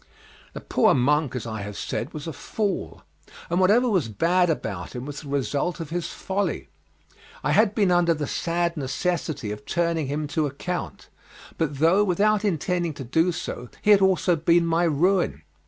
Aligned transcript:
The 0.53 0.61
poor 0.61 0.95
monk, 0.95 1.35
as 1.35 1.45
I 1.45 1.61
have 1.61 1.77
said, 1.77 2.11
was 2.11 2.25
a 2.25 2.33
fool, 2.33 3.03
and 3.51 3.59
whatever 3.59 3.87
was 3.87 4.07
bad 4.09 4.49
about 4.49 4.95
him 4.95 5.05
was 5.05 5.21
the 5.21 5.27
result 5.29 5.79
of 5.79 5.91
his 5.91 6.07
folly. 6.07 6.69
I 7.43 7.51
had 7.51 7.75
been 7.75 7.91
under 7.91 8.15
the 8.15 8.25
sad 8.25 8.75
necessity 8.75 9.51
of 9.51 9.63
turning 9.63 10.07
him 10.07 10.25
to 10.29 10.47
account, 10.47 11.09
but 11.55 11.77
though 11.77 12.03
without 12.03 12.43
intending 12.43 12.95
to 12.95 13.03
do 13.03 13.31
so 13.31 13.69
he 13.83 13.91
had 13.91 14.01
almost 14.01 14.43
been 14.43 14.65
my 14.65 14.85
ruin. 14.85 15.43